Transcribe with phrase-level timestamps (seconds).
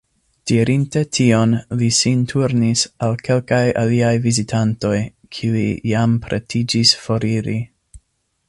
[0.51, 1.51] Dirinte tion,
[1.81, 4.97] li sin turnis al kelkaj aliaj vizitantoj,
[5.37, 7.59] kiuj jam pretiĝis foriri.